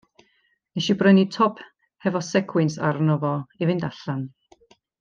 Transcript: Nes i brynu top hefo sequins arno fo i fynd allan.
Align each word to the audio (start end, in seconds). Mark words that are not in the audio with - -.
Nes 0.77 0.87
i 0.93 0.95
brynu 1.01 1.25
top 1.35 1.55
hefo 2.05 2.21
sequins 2.31 2.79
arno 2.91 3.19
fo 3.27 3.33
i 3.61 3.69
fynd 3.71 3.87
allan. 3.91 4.25